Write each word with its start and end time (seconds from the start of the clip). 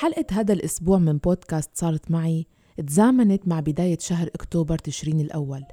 حلقة 0.00 0.24
هذا 0.32 0.52
الأسبوع 0.52 0.98
من 0.98 1.18
بودكاست 1.18 1.70
صارت 1.74 2.10
معي 2.10 2.46
تزامنت 2.86 3.48
مع 3.48 3.60
بداية 3.60 3.98
شهر 3.98 4.28
أكتوبر 4.34 4.78
تشرين 4.78 5.20
الأول 5.20 5.64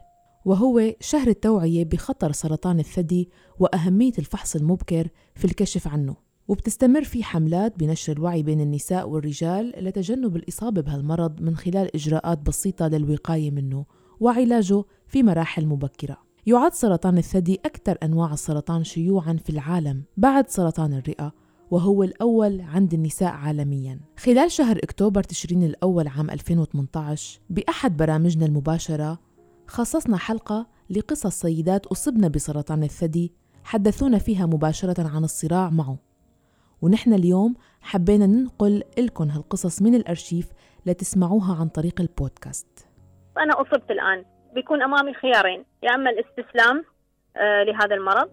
وهو 0.45 0.93
شهر 0.99 1.27
التوعية 1.27 1.85
بخطر 1.85 2.31
سرطان 2.31 2.79
الثدي 2.79 3.29
وأهمية 3.59 4.11
الفحص 4.19 4.55
المبكر 4.55 5.07
في 5.35 5.45
الكشف 5.45 5.87
عنه. 5.87 6.15
وبتستمر 6.47 7.03
في 7.03 7.23
حملات 7.23 7.79
بنشر 7.79 8.13
الوعي 8.13 8.43
بين 8.43 8.61
النساء 8.61 9.09
والرجال 9.09 9.73
لتجنب 9.77 10.35
الإصابة 10.35 10.81
بهالمرض 10.81 11.41
من 11.41 11.55
خلال 11.55 11.95
إجراءات 11.95 12.39
بسيطة 12.39 12.87
للوقاية 12.87 13.51
منه 13.51 13.85
وعلاجه 14.19 14.83
في 15.07 15.23
مراحل 15.23 15.65
مبكرة. 15.65 16.17
يعد 16.45 16.73
سرطان 16.73 17.17
الثدي 17.17 17.59
أكثر 17.65 17.97
أنواع 18.03 18.33
السرطان 18.33 18.83
شيوعاً 18.83 19.33
في 19.33 19.49
العالم 19.49 20.03
بعد 20.17 20.49
سرطان 20.49 20.93
الرئة 20.93 21.46
وهو 21.71 22.03
الأول 22.03 22.61
عند 22.61 22.93
النساء 22.93 23.33
عالمياً. 23.33 23.99
خلال 24.19 24.51
شهر 24.51 24.77
أكتوبر 24.77 25.23
تشرين 25.23 25.63
الأول 25.63 26.07
عام 26.07 26.29
2018 26.29 27.39
بأحد 27.49 27.97
برامجنا 27.97 28.45
المباشرة 28.45 29.19
خصصنا 29.67 30.17
حلقة 30.17 30.67
لقصص 30.89 31.41
سيدات 31.41 31.85
أصبن 31.85 32.29
بسرطان 32.29 32.83
الثدي 32.83 33.33
حدثونا 33.63 34.17
فيها 34.17 34.45
مباشرة 34.45 35.07
عن 35.15 35.23
الصراع 35.23 35.69
معه. 35.69 35.97
ونحن 36.81 37.13
اليوم 37.13 37.55
حبينا 37.81 38.25
ننقل 38.25 38.83
لكم 38.97 39.29
هالقصص 39.29 39.81
من 39.81 39.95
الأرشيف 39.95 40.47
لتسمعوها 40.85 41.55
عن 41.59 41.67
طريق 41.67 42.01
البودكاست. 42.01 42.87
أنا 43.37 43.61
أصبت 43.61 43.91
الآن. 43.91 44.25
بيكون 44.53 44.81
أمامي 44.81 45.13
خيارين 45.13 45.65
يا 45.83 45.95
إما 45.95 46.09
الاستسلام 46.09 46.85
آه، 47.37 47.63
لهذا 47.63 47.95
المرض 47.95 48.29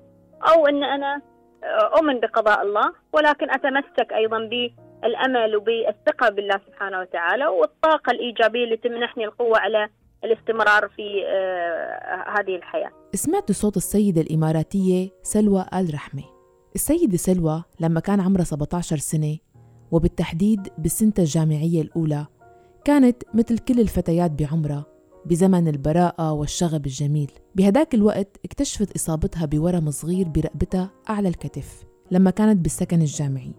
أو 0.48 0.66
أن 0.66 0.84
أنا 0.84 1.23
أؤمن 1.65 2.20
بقضاء 2.20 2.62
الله 2.62 2.93
ولكن 3.12 3.51
أتمسك 3.51 4.12
أيضا 4.12 4.39
بالأمل 4.39 5.57
وبالثقة 5.57 6.29
بالله 6.29 6.61
سبحانه 6.67 7.01
وتعالى 7.01 7.47
والطاقة 7.47 8.11
الإيجابية 8.11 8.65
اللي 8.65 8.77
تمنحني 8.77 9.25
القوة 9.25 9.59
على 9.59 9.89
الاستمرار 10.25 10.89
في 10.89 11.25
آه، 11.27 12.25
هذه 12.41 12.56
الحياة. 12.56 12.91
سمعت 13.15 13.53
صوت 13.53 13.77
السيدة 13.77 14.21
الإماراتية 14.21 15.09
سلوى 15.23 15.67
آل 15.75 15.95
رحمة. 15.95 16.23
السيدة 16.75 17.17
سلوى 17.17 17.65
لما 17.81 18.01
كان 18.01 18.21
عمرها 18.21 18.45
17 18.45 18.97
سنة 18.97 19.37
وبالتحديد 19.91 20.69
بالسنة 20.78 21.12
الجامعية 21.19 21.83
الأولى 21.83 22.27
كانت 22.84 23.23
مثل 23.34 23.59
كل 23.59 23.81
الفتيات 23.81 24.31
بعمرها 24.31 24.84
بزمن 25.27 25.69
البراءة 25.69 26.33
والشغب 26.33 26.87
الجميل. 26.87 27.31
بهداك 27.56 27.94
الوقت 27.94 28.36
اكتشفت 28.44 28.97
إصابتها 28.97 29.47
بورم 29.47 29.91
صغير 29.91 30.28
برقبتها 30.28 30.91
أعلى 31.10 31.28
الكتف 31.28 31.84
لما 32.10 32.30
كانت 32.30 32.60
بالسكن 32.60 33.00
الجامعي. 33.00 33.52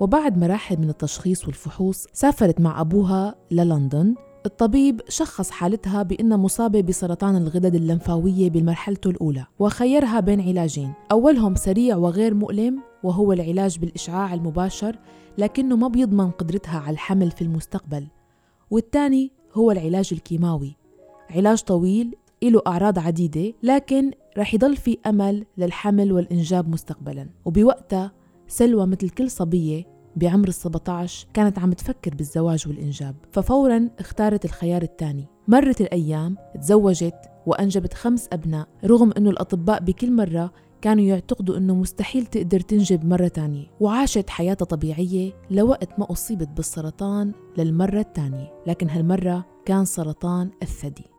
وبعد 0.00 0.38
مراحل 0.38 0.76
من 0.76 0.88
التشخيص 0.88 1.46
والفحوص 1.46 2.06
سافرت 2.12 2.60
مع 2.60 2.80
أبوها 2.80 3.34
للندن. 3.50 4.14
الطبيب 4.46 5.00
شخص 5.08 5.50
حالتها 5.50 6.02
بأنها 6.02 6.36
مصابة 6.36 6.80
بسرطان 6.80 7.36
الغدد 7.36 7.74
اللمفاوية 7.74 8.50
بمرحلته 8.50 9.10
الأولى 9.10 9.46
وخيرها 9.58 10.20
بين 10.20 10.40
علاجين. 10.40 10.92
أولهم 11.12 11.54
سريع 11.54 11.96
وغير 11.96 12.34
مؤلم 12.34 12.80
وهو 13.02 13.32
العلاج 13.32 13.78
بالإشعاع 13.78 14.34
المباشر 14.34 14.98
لكنه 15.38 15.76
ما 15.76 15.88
بيضمن 15.88 16.30
قدرتها 16.30 16.78
على 16.78 16.94
الحمل 16.94 17.30
في 17.30 17.42
المستقبل. 17.42 18.06
والثاني 18.70 19.32
هو 19.54 19.70
العلاج 19.70 20.08
الكيماوي. 20.12 20.76
علاج 21.30 21.62
طويل 21.62 22.16
له 22.50 22.62
أعراض 22.66 22.98
عديدة 22.98 23.52
لكن 23.62 24.10
رح 24.38 24.54
يضل 24.54 24.76
في 24.76 24.98
أمل 25.06 25.46
للحمل 25.58 26.12
والإنجاب 26.12 26.68
مستقبلا. 26.68 27.28
وبوقتها 27.44 28.12
سلوى 28.48 28.86
مثل 28.86 29.08
كل 29.08 29.30
صبية 29.30 29.84
بعمر 30.16 30.48
ال 30.48 30.54
17 30.54 31.26
كانت 31.34 31.58
عم 31.58 31.72
تفكر 31.72 32.14
بالزواج 32.14 32.68
والإنجاب. 32.68 33.14
ففورا 33.32 33.90
اختارت 33.98 34.44
الخيار 34.44 34.82
الثاني. 34.82 35.26
مرت 35.48 35.80
الأيام 35.80 36.36
تزوجت 36.60 37.14
وأنجبت 37.46 37.94
خمس 37.94 38.28
أبناء 38.32 38.68
رغم 38.84 39.12
أنه 39.16 39.30
الأطباء 39.30 39.80
بكل 39.80 40.12
مرة 40.12 40.52
كانوا 40.82 41.04
يعتقدوا 41.04 41.56
أنه 41.56 41.74
مستحيل 41.74 42.26
تقدر 42.26 42.60
تنجب 42.60 43.04
مرة 43.04 43.28
تانية. 43.28 43.66
وعاشت 43.80 44.30
حياتها 44.30 44.64
طبيعية 44.64 45.32
لوقت 45.50 45.98
ما 45.98 46.12
أصيبت 46.12 46.48
بالسرطان 46.48 47.32
للمرة 47.58 48.00
الثانية. 48.00 48.52
لكن 48.66 48.90
هالمرة 48.90 49.46
كان 49.64 49.84
سرطان 49.84 50.50
الثدي. 50.62 51.11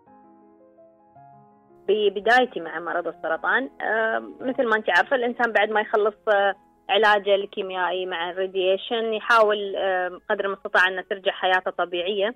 ببدايتي 1.88 2.60
مع 2.60 2.80
مرض 2.80 3.08
السرطان 3.08 3.70
آه، 3.82 4.24
مثل 4.42 4.68
ما 4.68 4.76
انت 4.76 4.90
عارفة 4.90 5.16
الإنسان 5.16 5.52
بعد 5.52 5.70
ما 5.70 5.82
يخلص 5.82 6.16
آه، 6.34 6.56
علاجه 6.90 7.36
الكيميائي 7.36 8.06
مع 8.06 8.30
الراديشن 8.30 9.14
يحاول 9.14 9.76
آه، 9.76 10.20
قدر 10.30 10.46
المستطاع 10.46 10.88
أن 10.88 11.04
ترجع 11.10 11.32
حياته 11.32 11.72
طبيعية. 11.72 12.36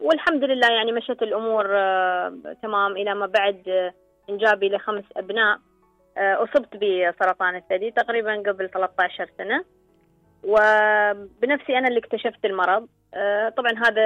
والحمد 0.00 0.44
لله 0.44 0.68
يعني 0.68 0.92
مشت 0.92 1.22
الأمور 1.22 1.64
تمام 2.62 2.96
إلى 2.96 3.14
ما 3.14 3.26
بعد 3.26 3.92
إنجابي 4.30 4.68
لخمس 4.68 5.04
أبناء. 5.16 5.58
أصبت 6.18 6.76
بسرطان 6.76 7.56
الثدي 7.56 7.90
تقريبا 7.90 8.42
قبل 8.46 8.70
13 8.70 9.30
سنة. 9.38 9.64
وبنفسي 10.44 11.78
أنا 11.78 11.88
اللي 11.88 11.98
اكتشفت 11.98 12.44
المرض. 12.44 12.88
طبعا 13.56 13.72
هذا 13.84 14.02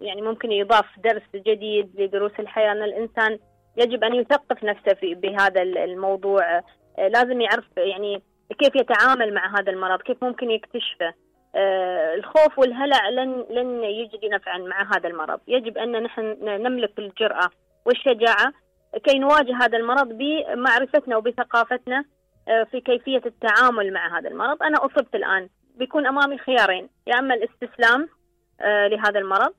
يعني 0.00 0.22
ممكن 0.22 0.52
يضاف 0.52 0.86
درس 1.04 1.22
جديد 1.34 2.00
لدروس 2.00 2.32
الحياة. 2.38 2.72
أن 2.72 2.82
الإنسان 2.82 3.38
يجب 3.76 4.04
أن 4.04 4.14
يثقف 4.14 4.64
نفسه 4.64 4.94
في 4.94 5.14
بهذا 5.14 5.62
الموضوع. 5.62 6.58
آه، 6.98 7.08
لازم 7.08 7.40
يعرف 7.40 7.64
يعني 7.76 8.22
كيف 8.58 8.76
يتعامل 8.76 9.34
مع 9.34 9.60
هذا 9.60 9.72
المرض 9.72 10.02
كيف 10.02 10.24
ممكن 10.24 10.50
يكتشفه. 10.50 11.14
آه، 11.54 12.14
الخوف 12.14 12.58
والهلع 12.58 13.08
لن 13.08 13.44
لن 13.50 13.84
يجدي 13.84 14.28
نفعا 14.28 14.58
مع 14.58 14.96
هذا 14.96 15.08
المرض. 15.08 15.40
يجب 15.48 15.78
أن 15.78 16.02
نحن 16.02 16.36
نملك 16.42 16.98
الجرأة 16.98 17.50
والشجاعة 17.86 18.52
كي 19.04 19.18
نواجه 19.18 19.56
هذا 19.56 19.78
المرض 19.78 20.08
بمعرفتنا 20.08 21.16
وبثقافتنا 21.16 22.04
آه، 22.48 22.64
في 22.64 22.80
كيفية 22.80 23.22
التعامل 23.26 23.92
مع 23.92 24.18
هذا 24.18 24.28
المرض. 24.28 24.62
أنا 24.62 24.78
أصبت 24.86 25.14
الآن 25.14 25.48
بيكون 25.76 26.06
أمامي 26.06 26.38
خيارين 26.38 26.88
يا 27.06 27.18
أما 27.18 27.34
الاستسلام 27.34 28.08
لهذا 28.60 29.20
المرض 29.20 29.54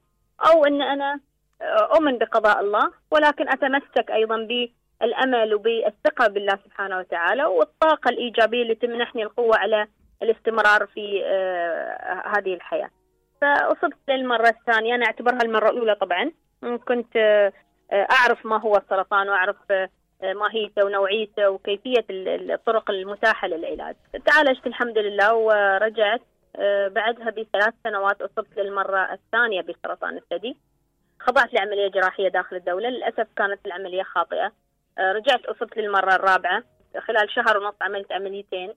أو 0.45 0.66
أن 0.66 0.81
أنا 0.81 1.19
أؤمن 1.62 2.18
بقضاء 2.18 2.59
الله 2.59 2.91
ولكن 3.12 3.50
أتمسك 3.50 4.12
أيضا 4.12 4.38
بالأمل 4.38 5.53
وبالثقة 5.53 6.28
بالله 6.28 6.59
سبحانه 6.66 6.97
وتعالى 6.97 7.45
والطاقة 7.45 8.09
الإيجابية 8.09 8.62
اللي 8.62 8.75
تمنحني 8.75 9.23
القوة 9.23 9.57
على 9.57 9.88
الاستمرار 10.23 10.85
في 10.85 11.22
آه، 11.25 12.23
هذه 12.38 12.53
الحياة. 12.53 12.90
فأصبت 13.41 13.97
للمرة 14.09 14.50
الثانية 14.50 14.95
أنا 14.95 15.06
أعتبرها 15.06 15.40
المرة 15.44 15.69
الأولى 15.69 15.95
طبعا. 15.95 16.31
كنت 16.88 17.16
آه، 17.16 17.53
أعرف 17.91 18.45
ما 18.45 18.62
هو 18.62 18.75
السرطان 18.78 19.29
وأعرف 19.29 19.56
آه، 19.72 19.89
ماهيته 20.24 20.85
ونوعيته 20.85 21.50
وكيفية 21.50 22.06
الطرق 22.09 22.91
المتاحة 22.91 23.47
للعلاج. 23.47 23.95
تعالجت 24.25 24.68
الحمد 24.68 24.97
لله 24.97 25.35
ورجعت 25.35 26.22
بعدها 26.89 27.29
بثلاث 27.29 27.74
سنوات 27.84 28.22
أصبت 28.22 28.57
للمرة 28.57 29.13
الثانية 29.13 29.62
بسرطان 29.62 30.18
الثدي. 30.18 30.57
خضعت 31.27 31.53
لعملية 31.53 31.88
جراحية 31.88 32.27
داخل 32.27 32.55
الدولة 32.55 32.89
للأسف 32.89 33.27
كانت 33.38 33.59
العملية 33.65 34.03
خاطئة. 34.03 34.51
آه، 34.97 35.11
رجعت 35.11 35.45
أصبت 35.45 35.77
للمرة 35.77 36.15
الرابعة. 36.15 36.63
خلال 37.07 37.31
شهر 37.31 37.57
ونص 37.57 37.75
عملت 37.81 38.11
عمليتين 38.11 38.73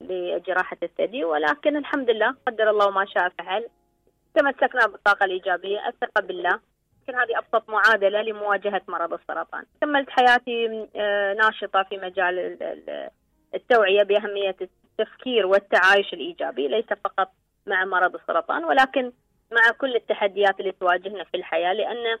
لجراحة 0.00 0.76
الثدي 0.82 1.24
ولكن 1.24 1.76
الحمد 1.76 2.10
لله 2.10 2.34
قدر 2.46 2.70
الله 2.70 2.90
ما 2.90 3.06
شاء 3.06 3.28
فعل. 3.38 3.68
تمسكنا 4.34 4.86
بالطاقة 4.86 5.24
الإيجابية 5.24 5.88
الثقة 5.88 6.20
بالله. 6.22 6.60
يمكن 7.08 7.20
هذه 7.20 7.38
أبسط 7.38 7.70
معادلة 7.70 8.22
لمواجهة 8.22 8.82
مرض 8.88 9.12
السرطان. 9.12 9.64
كملت 9.80 10.10
حياتي 10.10 10.88
آه، 10.96 11.34
ناشطة 11.34 11.82
في 11.82 11.96
مجال 11.96 12.58
التوعية 13.54 14.02
بأهمية 14.02 14.56
التفكير 14.60 15.46
والتعايش 15.46 16.12
الإيجابي 16.12 16.68
ليس 16.68 16.86
فقط 17.04 17.30
مع 17.66 17.84
مرض 17.84 18.14
السرطان 18.14 18.64
ولكن 18.64 19.12
مع 19.54 19.70
كل 19.80 19.96
التحديات 19.96 20.60
اللي 20.60 20.72
تواجهنا 20.72 21.24
في 21.24 21.36
الحياة 21.36 21.72
لأن 21.72 22.18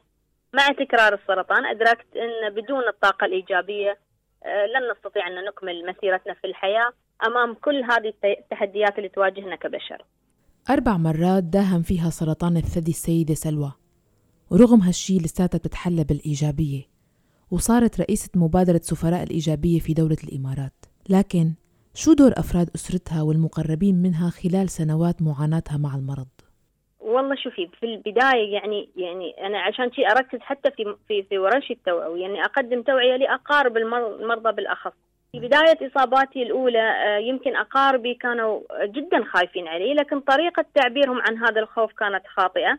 مع 0.52 0.68
تكرار 0.68 1.14
السرطان 1.14 1.66
أدركت 1.66 2.06
أن 2.16 2.54
بدون 2.54 2.88
الطاقة 2.88 3.24
الإيجابية 3.24 3.98
آه، 4.44 4.66
لن 4.66 4.92
نستطيع 4.92 5.26
أن 5.26 5.44
نكمل 5.44 5.86
مسيرتنا 5.86 6.34
في 6.34 6.46
الحياة 6.46 6.90
أمام 7.26 7.54
كل 7.54 7.82
هذه 7.84 8.12
التحديات 8.24 8.98
اللي 8.98 9.08
تواجهنا 9.08 9.56
كبشر 9.56 10.04
أربع 10.70 10.96
مرات 10.96 11.44
داهم 11.44 11.82
فيها 11.82 12.10
سرطان 12.10 12.56
الثدي 12.56 12.90
السيدة 12.90 13.34
سلوى 13.34 13.72
ورغم 14.50 14.80
هالشي 14.80 15.18
لساتها 15.18 15.58
بتتحلى 15.58 16.04
بالإيجابية 16.04 16.82
وصارت 17.50 18.00
رئيسة 18.00 18.30
مبادرة 18.34 18.80
سفراء 18.82 19.22
الإيجابية 19.22 19.80
في 19.80 19.94
دولة 19.94 20.16
الإمارات 20.24 20.84
لكن 21.08 21.54
شو 21.94 22.12
دور 22.12 22.32
أفراد 22.36 22.70
أسرتها 22.74 23.22
والمقربين 23.22 24.02
منها 24.02 24.30
خلال 24.30 24.70
سنوات 24.70 25.22
معاناتها 25.22 25.76
مع 25.76 25.94
المرض؟ 25.94 26.28
والله 27.14 27.36
شوفي 27.36 27.68
في 27.80 27.86
البداية 27.86 28.52
يعني 28.52 28.88
يعني 28.96 29.46
أنا 29.46 29.58
عشان 29.58 29.92
شيء 29.92 30.10
أركز 30.10 30.38
حتى 30.40 30.70
في 30.70 30.96
في 31.08 31.22
في 31.22 31.38
ورش 31.38 31.70
التوعيه 31.70 32.22
يعني 32.22 32.44
أقدم 32.44 32.82
توعية 32.82 33.16
لاقارب 33.16 33.76
المرضى 33.76 34.52
بالأخص. 34.52 34.92
في 35.32 35.40
بداية 35.40 35.90
إصاباتي 35.90 36.42
الأولى 36.42 36.90
آه، 36.90 37.18
يمكن 37.18 37.56
أقاربي 37.56 38.14
كانوا 38.14 38.60
جدا 38.84 39.24
خايفين 39.24 39.68
علي 39.68 39.94
لكن 39.94 40.20
طريقة 40.20 40.64
تعبيرهم 40.74 41.20
عن 41.20 41.38
هذا 41.38 41.60
الخوف 41.60 41.92
كانت 41.92 42.26
خاطئة. 42.26 42.78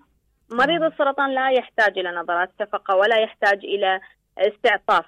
مريض 0.52 0.84
السرطان 0.84 1.36
لا 1.36 1.50
يحتاج 1.50 2.00
إلى 2.00 2.12
نظرات 2.12 2.52
شفقة 2.60 2.96
ولا 2.96 3.18
يحتاج 3.20 3.66
إلى 3.66 4.00
استعطاف 4.38 5.06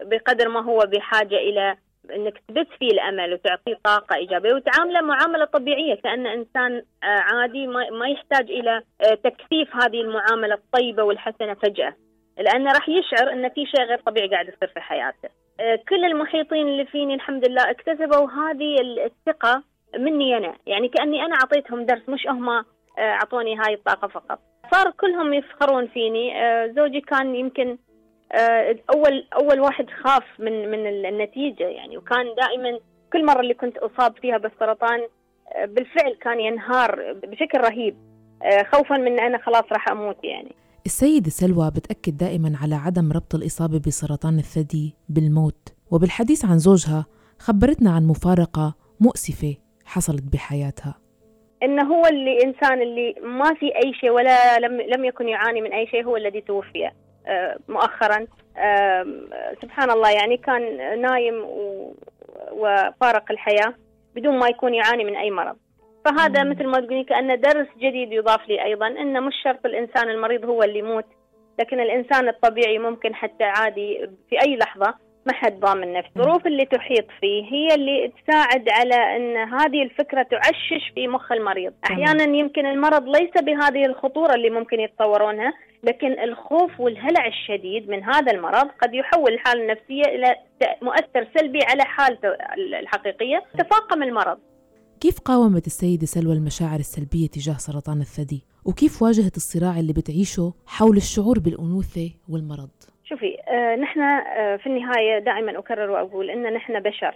بقدر 0.00 0.48
ما 0.48 0.60
هو 0.60 0.78
بحاجة 0.78 1.36
إلى 1.36 1.76
إنك 2.10 2.42
تبث 2.48 2.66
فيه 2.78 2.90
الأمل 2.90 3.32
وتعطيه 3.32 3.78
طاقة 3.84 4.16
إيجابية 4.16 4.54
وتعامله 4.54 5.00
معاملة 5.00 5.44
طبيعية 5.44 5.94
كأن 5.94 6.26
إنسان 6.26 6.82
آه، 7.02 7.06
عادي 7.06 7.66
ما 7.66 8.08
يحتاج 8.08 8.50
إلى 8.50 8.82
آه، 9.00 9.14
تكثيف 9.14 9.76
هذه 9.76 10.00
المعاملة 10.00 10.54
الطيبة 10.54 11.02
والحسنة 11.02 11.54
فجأة 11.54 11.94
لأنه 12.38 12.72
راح 12.72 12.88
يشعر 12.88 13.32
إن 13.32 13.48
في 13.48 13.66
شيء 13.66 13.84
غير 13.84 13.98
طبيعي 13.98 14.28
قاعد 14.28 14.48
يصير 14.48 14.68
في 14.68 14.80
حياته. 14.80 15.28
آه، 15.60 15.78
كل 15.88 16.04
المحيطين 16.04 16.68
اللي 16.68 16.84
فيني 16.84 17.14
الحمد 17.14 17.48
لله 17.48 17.70
اكتسبوا 17.70 18.30
هذه 18.30 18.76
الثقة 18.80 19.62
مني 19.98 20.36
أنا، 20.36 20.54
يعني 20.66 20.88
كأني 20.88 21.24
أنا 21.24 21.34
أعطيتهم 21.34 21.86
درس 21.86 22.08
مش 22.08 22.26
هم 22.26 22.64
أعطوني 22.98 23.56
هاي 23.56 23.74
الطاقة 23.74 24.08
فقط. 24.08 24.38
صار 24.72 24.90
كلهم 24.90 25.34
يفخرون 25.34 25.86
فيني، 25.86 26.32
زوجي 26.72 27.00
كان 27.00 27.34
يمكن 27.34 27.78
اول 28.94 29.26
أول 29.34 29.60
واحد 29.60 29.86
خاف 30.04 30.24
من 30.38 30.70
من 30.70 30.86
النتيجة 30.86 31.64
يعني 31.64 31.96
وكان 31.98 32.26
دائما 32.36 32.78
كل 33.12 33.26
مرة 33.26 33.40
اللي 33.40 33.54
كنت 33.54 33.76
أصاب 33.78 34.14
فيها 34.18 34.38
بالسرطان 34.38 35.00
آه، 35.56 35.64
بالفعل 35.64 36.14
كان 36.20 36.40
ينهار 36.40 37.12
بشكل 37.12 37.58
رهيب. 37.58 37.96
آه، 38.42 38.62
خوفا 38.72 38.96
من 38.96 39.20
أنا 39.20 39.38
خلاص 39.38 39.64
راح 39.72 39.88
أموت 39.88 40.24
يعني. 40.24 40.52
السيدة 40.86 41.30
سلوى 41.30 41.70
بتأكد 41.70 42.16
دائما 42.16 42.52
على 42.62 42.74
عدم 42.74 43.12
ربط 43.12 43.34
الإصابة 43.34 43.78
بسرطان 43.86 44.38
الثدي 44.38 44.94
بالموت 45.08 45.74
وبالحديث 45.90 46.44
عن 46.44 46.58
زوجها 46.58 47.06
خبرتنا 47.38 47.90
عن 47.90 48.06
مفارقة 48.06 48.74
مؤسفة 49.00 49.56
حصلت 49.84 50.22
بحياتها. 50.32 50.94
إنه 51.62 51.82
هو 51.82 52.06
اللي 52.06 52.44
إنسان 52.44 52.82
اللي 52.82 53.14
ما 53.22 53.54
في 53.54 53.66
أي 53.66 53.94
شيء 53.94 54.10
ولا 54.10 54.58
لم 54.58 54.80
لم 54.80 55.04
يكن 55.04 55.28
يعاني 55.28 55.60
من 55.60 55.72
أي 55.72 55.86
شيء 55.86 56.04
هو 56.04 56.16
الذي 56.16 56.40
توفي. 56.40 56.90
مؤخرا. 57.68 58.26
سبحان 59.62 59.90
الله 59.90 60.10
يعني 60.10 60.36
كان 60.36 61.00
نايم 61.00 61.44
وفارق 62.52 63.24
الحياة 63.30 63.74
بدون 64.14 64.38
ما 64.38 64.48
يكون 64.48 64.74
يعاني 64.74 65.04
من 65.04 65.16
أي 65.16 65.30
مرض. 65.30 65.56
فهذا 66.04 66.44
مثل 66.44 66.66
ما 66.66 66.80
تقولين 66.80 67.04
كأنه 67.04 67.34
درس 67.34 67.66
جديد 67.76 68.12
يضاف 68.12 68.48
لي 68.48 68.64
أيضا 68.64 68.86
أنه 68.86 69.20
مش 69.20 69.34
شرط 69.44 69.66
الإنسان 69.66 70.08
المريض 70.08 70.44
هو 70.44 70.62
اللي 70.62 70.78
يموت 70.78 71.04
لكن 71.60 71.80
الإنسان 71.80 72.28
الطبيعي 72.28 72.78
ممكن 72.78 73.14
حتى 73.14 73.44
عادي 73.44 74.10
في 74.30 74.42
أي 74.46 74.56
لحظة 74.56 74.94
ما 75.28 75.34
حد 75.34 75.60
ضامن 75.60 75.92
نفسه. 75.92 76.10
الظروف 76.16 76.46
اللي 76.46 76.64
تحيط 76.64 77.04
فيه 77.20 77.44
هي 77.44 77.74
اللي 77.74 78.12
تساعد 78.22 78.68
على 78.68 78.94
أن 78.94 79.36
هذه 79.36 79.82
الفكرة 79.82 80.22
تعشش 80.22 80.92
في 80.94 81.08
مخ 81.08 81.32
المريض. 81.32 81.72
أحيانا 81.84 82.36
يمكن 82.36 82.66
المرض 82.66 83.08
ليس 83.08 83.30
بهذه 83.42 83.86
الخطورة 83.86 84.34
اللي 84.34 84.50
ممكن 84.50 84.80
يتصورونها 84.80 85.52
لكن 85.84 86.20
الخوف 86.20 86.80
والهلع 86.80 87.26
الشديد 87.26 87.88
من 87.88 88.04
هذا 88.04 88.32
المرض 88.32 88.68
قد 88.82 88.94
يحول 88.94 89.32
الحالة 89.32 89.62
النفسية 89.62 90.02
إلى 90.02 90.36
مؤثر 90.82 91.28
سلبي 91.38 91.60
على 91.62 91.82
حالته 91.84 92.28
الحقيقية. 92.80 93.42
تفاقم 93.58 94.02
المرض. 94.02 94.38
كيف 95.00 95.20
قاومت 95.20 95.66
السيدة 95.66 96.06
سلوى 96.06 96.34
المشاعر 96.34 96.78
السلبية 96.78 97.26
تجاه 97.26 97.56
سرطان 97.58 98.00
الثدي؟ 98.00 98.44
وكيف 98.64 99.02
واجهت 99.02 99.36
الصراع 99.36 99.78
اللي 99.78 99.92
بتعيشه 99.92 100.54
حول 100.66 100.96
الشعور 100.96 101.38
بالأنوثة 101.38 102.10
والمرض؟ 102.28 102.70
شوفي 103.08 103.36
آه 103.48 103.76
نحن 103.76 104.00
آه 104.00 104.56
في 104.56 104.66
النهاية 104.66 105.18
دائما 105.18 105.58
أكرر 105.58 105.90
وأقول 105.90 106.30
إن 106.30 106.52
نحن 106.54 106.80
بشر 106.80 107.14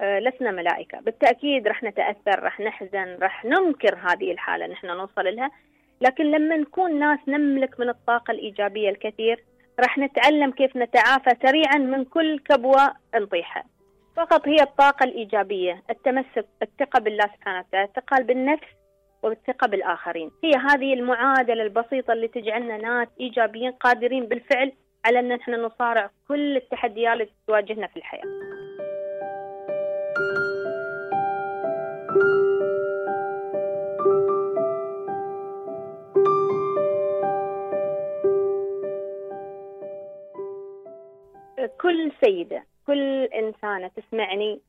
آه 0.00 0.18
لسنا 0.18 0.50
ملائكة. 0.50 1.00
بالتأكيد 1.00 1.68
رح 1.68 1.82
نتأثر 1.82 2.42
رح 2.42 2.60
نحزن 2.60 3.18
رح 3.22 3.44
ننكر 3.44 3.94
هذه 3.96 4.32
الحالة 4.32 4.66
نحن 4.66 4.86
نوصل 4.86 5.24
لها. 5.36 5.50
لكن 6.00 6.24
لما 6.24 6.56
نكون 6.56 6.98
ناس 6.98 7.18
نملك 7.28 7.80
من 7.80 7.88
الطاقة 7.88 8.32
الإيجابية 8.32 8.90
الكثير 8.90 9.44
راح 9.80 9.98
نتعلم 9.98 10.50
كيف 10.50 10.76
نتعافى 10.76 11.30
سريعا 11.46 11.78
من 11.78 12.04
كل 12.04 12.38
كبوة 12.38 12.94
نطيحها 13.14 13.64
فقط 14.16 14.48
هي 14.48 14.56
الطاقة 14.62 15.04
الإيجابية 15.04 15.82
التمسك 15.90 16.46
الثقة 16.62 17.00
بالله 17.00 17.24
سبحانه 17.36 17.58
وتعالى 17.68 17.88
الثقة 17.88 18.22
بالنفس 18.22 18.66
والثقة 19.22 19.66
بالآخرين. 19.68 20.30
هي 20.44 20.50
هذه 20.70 20.94
المعادلة 20.94 21.62
البسيطة 21.62 22.12
اللي 22.12 22.28
تجعلنا 22.28 22.76
ناس 22.76 23.08
إيجابيين 23.20 23.72
قادرين 23.72 24.26
بالفعل 24.26 24.72
على 25.04 25.18
أن 25.18 25.28
نحن 25.28 25.54
نصارع 25.54 26.10
كل 26.28 26.56
التحديات 26.56 27.12
اللي 27.12 27.28
تواجهنا 27.46 27.86
في 27.86 27.96
الحياة. 27.96 28.22
كل 41.80 42.12
سيدة 42.24 42.64
كل 42.86 43.24
إنسانة 43.24 43.90
تسمعني 43.96 44.60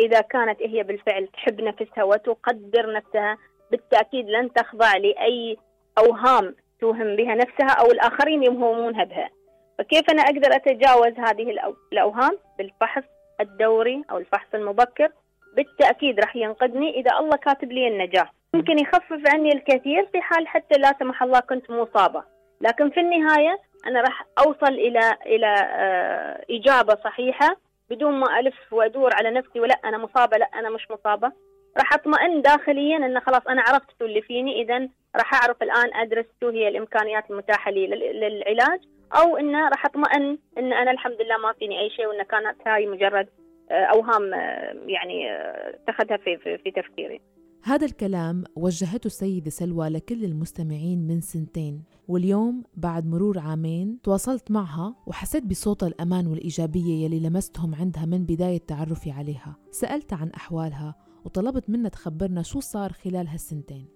إذا 0.00 0.20
كانت 0.20 0.62
هي 0.62 0.82
بالفعل 0.82 1.26
تحب 1.26 1.60
نفسها 1.60 2.04
وتقدر 2.04 2.92
نفسها 2.92 3.38
بالتأكيد 3.70 4.28
لن 4.28 4.52
تخضع 4.52 4.96
لأي 4.96 5.56
أوهام 5.98 6.54
توهم 6.80 7.16
بها 7.16 7.34
نفسها 7.34 7.70
أو 7.80 7.86
الآخرين 7.86 8.42
يوهمونها 8.42 9.04
بها. 9.04 9.39
فكيف 9.80 10.10
أنا 10.10 10.22
أقدر 10.22 10.56
أتجاوز 10.56 11.18
هذه 11.18 11.56
الأوهام 11.92 12.38
بالفحص 12.58 13.02
الدوري 13.40 14.04
أو 14.10 14.18
الفحص 14.18 14.46
المبكر؟ 14.54 15.08
بالتأكيد 15.56 16.20
راح 16.20 16.36
ينقذني 16.36 17.00
إذا 17.00 17.18
الله 17.18 17.36
كاتب 17.36 17.72
لي 17.72 17.88
النجاح 17.88 18.32
ممكن 18.54 18.78
يخفف 18.78 19.22
عني 19.32 19.52
الكثير 19.52 20.06
في 20.12 20.20
حال 20.20 20.48
حتى 20.48 20.78
لا 20.78 20.94
سمح 20.98 21.22
الله 21.22 21.40
كنت 21.40 21.70
مصابة. 21.70 22.22
لكن 22.60 22.90
في 22.90 23.00
النهاية 23.00 23.58
أنا 23.86 24.00
راح 24.00 24.24
أوصل 24.38 24.72
إلى 24.72 25.16
إلى 25.26 25.54
آه، 25.70 26.44
إجابة 26.50 26.94
صحيحة 27.04 27.56
بدون 27.90 28.12
ما 28.12 28.40
ألف 28.40 28.72
وأدور 28.72 29.14
على 29.14 29.30
نفسي 29.30 29.60
ولا 29.60 29.74
أنا 29.84 29.98
مصابة 29.98 30.36
لا 30.36 30.46
أنا 30.54 30.70
مش 30.70 30.90
مصابة. 30.90 31.32
راح 31.78 31.94
أطمئن 31.94 32.42
داخليا 32.42 32.96
أن 32.96 33.20
خلاص 33.20 33.46
أنا 33.48 33.62
عرفت 33.68 34.02
اللي 34.02 34.22
فيني 34.22 34.62
إذا 34.62 34.88
راح 35.16 35.34
أعرف 35.34 35.62
الآن 35.62 35.94
أدرس 35.94 36.26
شو 36.40 36.48
هي 36.48 36.68
الإمكانيات 36.68 37.30
المتاحة 37.30 37.70
لي 37.70 37.86
للعلاج. 37.86 38.80
أو 39.12 39.36
أنه 39.36 39.68
راح 39.68 39.86
أطمئن 39.86 40.38
أن 40.58 40.72
أنا 40.72 40.90
الحمد 40.90 41.16
لله 41.20 41.38
ما 41.38 41.52
فيني 41.58 41.80
أي 41.80 41.90
شيء 41.90 42.06
وأن 42.06 42.22
كانت 42.22 42.68
هاي 42.68 42.86
مجرد 42.86 43.28
آه، 43.70 43.74
أوهام 43.74 44.34
آه، 44.34 44.74
يعني 44.86 45.30
اتخذها 45.30 46.16
في, 46.16 46.36
في, 46.36 46.58
في 46.58 46.70
تفكيري. 46.70 47.20
هذا 47.64 47.86
الكلام 47.86 48.44
وجهته 48.56 49.06
السيدة 49.06 49.50
سلوى 49.50 49.88
لكل 49.88 50.24
المستمعين 50.24 51.06
من 51.06 51.20
سنتين 51.20 51.84
واليوم 52.08 52.64
بعد 52.74 53.06
مرور 53.06 53.38
عامين 53.38 54.00
تواصلت 54.02 54.50
معها 54.50 54.94
وحسيت 55.06 55.44
بصوت 55.44 55.82
الأمان 55.82 56.26
والإيجابية 56.26 57.04
يلي 57.04 57.28
لمستهم 57.28 57.74
عندها 57.74 58.06
من 58.06 58.26
بداية 58.26 58.58
تعرفي 58.58 59.10
عليها. 59.10 59.56
سألت 59.70 60.12
عن 60.12 60.30
أحوالها 60.30 60.94
وطلبت 61.24 61.70
منها 61.70 61.88
تخبرنا 61.88 62.42
شو 62.42 62.60
صار 62.60 62.92
خلال 62.92 63.28
هالسنتين. 63.28 63.86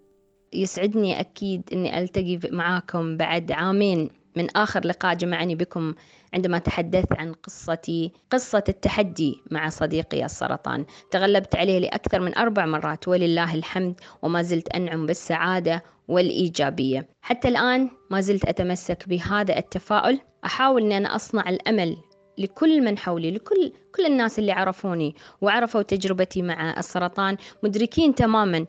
يسعدني 0.53 1.19
أكيد 1.19 1.69
أني 1.73 1.99
ألتقي 1.99 2.39
معاكم 2.51 3.17
بعد 3.17 3.51
عامين. 3.51 4.09
من 4.35 4.57
آخر 4.57 4.87
لقاء 4.87 5.15
جمعني 5.15 5.55
بكم 5.55 5.93
عندما 6.33 6.59
تحدثت 6.59 7.13
عن 7.13 7.33
قصتي 7.33 8.11
قصة 8.31 8.63
التحدي 8.69 9.41
مع 9.51 9.69
صديقي 9.69 10.25
السرطان. 10.25 10.85
تغلبت 11.11 11.55
عليه 11.55 11.79
لأكثر 11.79 12.19
من 12.19 12.37
أربع 12.37 12.65
مرات 12.65 13.07
ولله 13.07 13.55
الحمد 13.55 13.99
وما 14.21 14.41
زلت 14.41 14.69
أنعم 14.69 15.05
بالسعادة 15.05 15.83
والإيجابية. 16.07 17.07
حتى 17.21 17.47
الآن 17.47 17.89
ما 18.11 18.21
زلت 18.21 18.45
أتمسك 18.45 19.09
بهذا 19.09 19.57
التفاؤل. 19.57 20.19
أحاول 20.45 20.83
أن 20.83 20.91
أنا 20.91 21.15
أصنع 21.15 21.49
الأمل 21.49 21.97
لكل 22.37 22.81
من 22.81 22.97
حولي 22.97 23.31
لكل 23.31 23.71
كل 23.95 24.05
الناس 24.05 24.39
اللي 24.39 24.51
عرفوني 24.51 25.15
وعرفوا 25.41 25.81
تجربتي 25.81 26.41
مع 26.41 26.79
السرطان 26.79 27.37
مدركين 27.63 28.15
تماما 28.15 28.65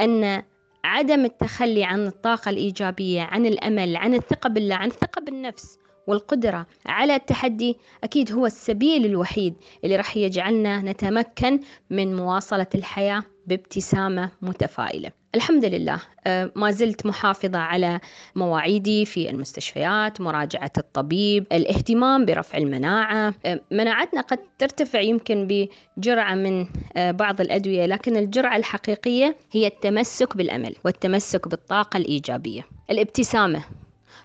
أن 0.00 0.42
عدم 0.88 1.24
التخلي 1.24 1.84
عن 1.84 2.06
الطاقة 2.06 2.50
الإيجابية 2.50 3.22
عن 3.22 3.46
الأمل 3.46 3.96
عن 3.96 4.14
الثقة 4.14 4.48
بالله 4.48 4.74
عن 4.74 4.88
الثقة 4.88 5.20
بالنفس 5.22 5.78
والقدرة 6.06 6.66
على 6.86 7.14
التحدي 7.14 7.76
أكيد 8.04 8.32
هو 8.32 8.46
السبيل 8.46 9.06
الوحيد 9.06 9.54
اللي 9.84 9.96
راح 9.96 10.16
يجعلنا 10.16 10.78
نتمكن 10.82 11.60
من 11.90 12.16
مواصلة 12.16 12.66
الحياة 12.74 13.22
بابتسامة 13.46 14.30
متفائلة. 14.42 15.17
الحمد 15.34 15.64
لله. 15.64 16.00
آه، 16.26 16.50
ما 16.56 16.70
زلت 16.70 17.06
محافظة 17.06 17.58
على 17.58 18.00
مواعيدي 18.36 19.04
في 19.04 19.30
المستشفيات 19.30 20.20
مراجعة 20.20 20.72
الطبيب 20.78 21.46
الاهتمام 21.52 22.24
برفع 22.24 22.58
المناعة. 22.58 23.34
آه، 23.46 23.60
مناعتنا 23.70 24.20
قد 24.20 24.38
ترتفع 24.58 25.00
يمكن 25.00 25.68
بجرعة 25.98 26.34
من 26.34 26.66
آه، 26.96 27.10
بعض 27.10 27.40
الأدوية 27.40 27.86
لكن 27.86 28.16
الجرعة 28.16 28.56
الحقيقية 28.56 29.36
هي 29.52 29.66
التمسك 29.66 30.36
بالأمل 30.36 30.74
والتمسك 30.84 31.48
بالطاقة 31.48 31.96
الإيجابية. 31.96 32.66
الابتسامة 32.90 33.64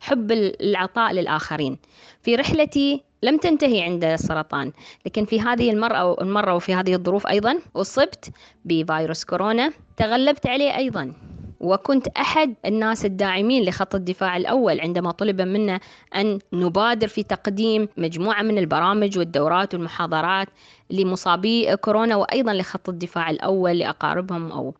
حب 0.03 0.31
العطاء 0.31 1.13
للآخرين. 1.13 1.77
في 2.21 2.35
رحلتي 2.35 3.03
لم 3.23 3.37
تنتهي 3.37 3.81
عند 3.81 4.03
السرطان 4.03 4.71
لكن 5.05 5.25
في 5.25 5.41
هذه 5.41 5.71
المرة 5.71 6.21
المرة 6.21 6.55
وفي 6.55 6.73
هذه 6.75 6.93
الظروف 6.93 7.27
أيضا 7.27 7.59
أصبت 7.75 8.31
بفيروس 8.65 9.23
كورونا 9.23 9.71
تغلبت 9.97 10.47
عليه 10.47 10.77
أيضا. 10.77 11.13
وكنت 11.63 12.07
أحد 12.07 12.53
الناس 12.65 13.05
الداعمين 13.05 13.63
لخط 13.63 13.95
الدفاع 13.95 14.37
الأول 14.37 14.79
عندما 14.81 15.11
طلب 15.11 15.41
منا 15.41 15.79
أن 16.15 16.39
نبادر 16.53 17.07
في 17.07 17.23
تقديم 17.23 17.87
مجموعة 17.97 18.41
من 18.41 18.57
البرامج 18.57 19.17
والدورات 19.17 19.73
والمحاضرات 19.73 20.47
لمصابي 20.89 21.75
كورونا 21.75 22.15
وأيضا 22.15 22.53
لخط 22.53 22.89
الدفاع 22.89 23.29
الأول 23.29 23.79
لأقاربهم 23.79 24.51
أو 24.51 24.73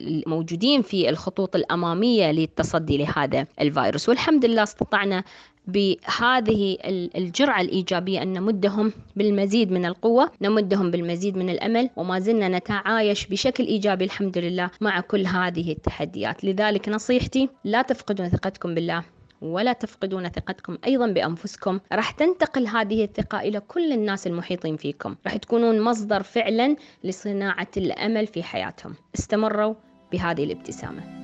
الموجودين 0.00 0.80
آه، 0.80 0.82
في 0.82 1.08
الخطوط 1.08 1.56
الأمامية 1.56 2.30
للتصدي 2.32 2.98
لهذا 2.98 3.46
الفيروس. 3.60 4.08
والحمد 4.08 4.44
لله 4.44 4.62
استطعنا 4.62 5.24
بهذه 5.66 6.78
الجرعة 7.16 7.60
الإيجابية 7.60 8.22
أن 8.22 8.32
نمدهم 8.32 8.92
بالمزيد 9.16 9.72
من 9.72 9.86
القوة 9.86 10.30
نمدهم 10.42 10.90
بالمزيد 10.90 11.36
من 11.36 11.50
الأمل 11.50 11.90
وما 11.96 12.18
زلنا 12.18 12.48
نتعايش 12.48 13.26
بشكل 13.26 13.66
إيجابي 13.66 14.04
الحمد 14.04 14.38
لله 14.38 14.70
مع 14.80 15.00
كل 15.00 15.26
هذه 15.26 15.72
التحديات. 15.72 16.44
لذلك 16.44 16.88
نصيحتي 16.88 17.48
لا 17.64 17.82
تفقدون 17.82 18.28
ثقتكم 18.28 18.74
بالله 18.74 19.04
ولا 19.42 19.72
تفقدون 19.72 20.28
ثقتكم 20.28 20.78
أيضا 20.86 21.06
بأنفسكم. 21.06 21.80
راح 21.92 22.10
تنتقل 22.10 22.66
هذه 22.66 23.04
الثقة 23.04 23.40
إلى 23.40 23.60
كل 23.60 23.92
الناس 23.92 24.26
المحيطين 24.26 24.76
فيكم. 24.76 25.16
راح 25.26 25.36
تكونون 25.36 25.80
مصدر 25.80 26.22
فعلا 26.22 26.76
لصناعة 27.04 27.70
الأمل 27.76 28.26
في 28.26 28.42
حياتهم. 28.42 28.94
استمروا 29.14 29.74
بهذه 30.12 30.44
الابتسامة. 30.44 31.21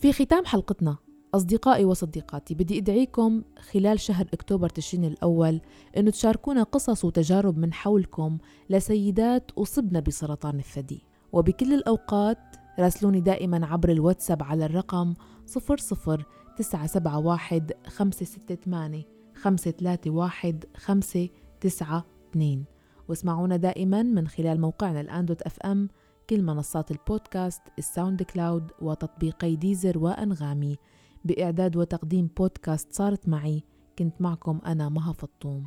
في 0.00 0.12
ختام 0.12 0.44
حلقتنا 0.44 0.96
أصدقائي 1.34 1.84
وصديقاتي 1.84 2.54
بدي 2.54 2.78
أدعيكم 2.78 3.42
خلال 3.72 4.00
شهر 4.00 4.26
أكتوبر 4.32 4.68
تشرين 4.68 5.04
الأول 5.04 5.60
أنه 5.96 6.10
تشاركونا 6.10 6.62
قصص 6.62 7.04
وتجارب 7.04 7.58
من 7.58 7.72
حولكم 7.72 8.38
لسيدات 8.70 9.50
أصبن 9.50 10.00
بسرطان 10.00 10.58
الثدي. 10.58 11.04
وبكل 11.32 11.74
الأوقات 11.74 12.38
راسلوني 12.78 13.20
دائما 13.20 13.66
عبر 13.66 13.88
الواتساب 13.88 14.42
على 14.42 14.64
الرقم 14.64 15.14
00 15.46 16.24
971 16.56 17.72
568 17.86 19.04
531 19.34 20.60
592 20.76 22.64
واسمعونا 23.08 23.56
دائما 23.56 24.02
من 24.02 24.28
خلال 24.28 24.60
موقعنا 24.60 25.00
الآن 25.00 25.24
dot 25.24 25.42
FM 25.42 25.88
كل 26.30 26.42
منصات 26.42 26.90
البودكاست 26.90 27.62
ال 27.78 28.22
SoundCloud 28.22 28.70
وتطبيقي 28.82 29.56
Deezer 29.56 29.98
وأنغامي. 29.98 30.76
بإعداد 31.24 31.76
وتقديم 31.76 32.30
بودكاست 32.36 32.92
صارت 32.92 33.28
معي 33.28 33.62
كنت 33.98 34.20
معكم 34.20 34.60
أنا 34.66 34.88
مها 34.88 35.12
فطوم. 35.12 35.66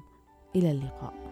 إلى 0.55 0.71
اللقاء. 0.71 1.22